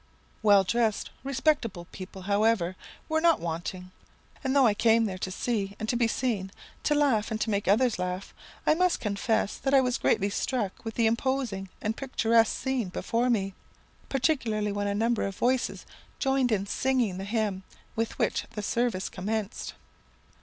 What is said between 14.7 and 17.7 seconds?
when a number of voices joined in singing the hymn